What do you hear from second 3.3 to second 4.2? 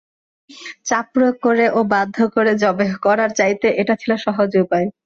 চাইতে এটা ছিল